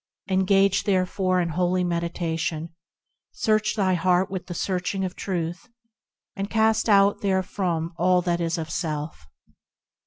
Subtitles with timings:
[0.31, 2.73] Engage, therefore, in holy meditation;
[3.33, 5.69] Search thy heart with the searching of Truth,
[6.35, 9.27] And cast out therefrom all that is of self.